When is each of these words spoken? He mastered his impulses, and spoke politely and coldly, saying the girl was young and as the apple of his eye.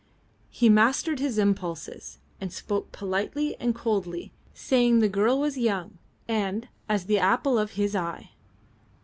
He 0.49 0.67
mastered 0.67 1.19
his 1.19 1.37
impulses, 1.37 2.17
and 2.39 2.51
spoke 2.51 2.91
politely 2.91 3.55
and 3.59 3.75
coldly, 3.75 4.31
saying 4.51 4.97
the 4.97 5.07
girl 5.07 5.37
was 5.39 5.59
young 5.59 5.99
and 6.27 6.67
as 6.89 7.05
the 7.05 7.19
apple 7.19 7.59
of 7.59 7.73
his 7.73 7.95
eye. 7.95 8.31